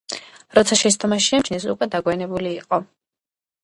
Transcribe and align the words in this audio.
როცა 0.57 0.77
შეცდომა 0.79 1.21
შეამჩნიეს, 1.27 1.69
უკვე 1.77 1.91
დაგვიანებული 1.97 2.59
იყო. 2.59 2.85